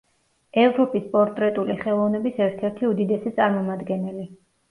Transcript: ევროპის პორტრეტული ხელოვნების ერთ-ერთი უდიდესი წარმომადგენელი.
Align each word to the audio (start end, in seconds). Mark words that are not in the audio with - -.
ევროპის 0.61 1.03
პორტრეტული 1.09 1.75
ხელოვნების 1.83 2.41
ერთ-ერთი 2.45 2.89
უდიდესი 2.93 3.35
წარმომადგენელი. 3.41 4.27